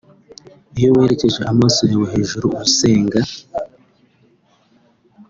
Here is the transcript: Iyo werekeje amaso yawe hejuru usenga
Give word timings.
Iyo 0.77 0.89
werekeje 0.95 1.41
amaso 1.51 1.81
yawe 1.91 2.05
hejuru 2.13 2.47
usenga 2.63 3.19